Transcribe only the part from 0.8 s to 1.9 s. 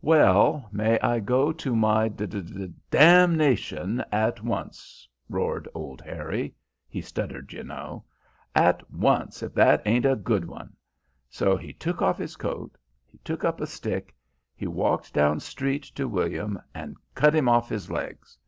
I go to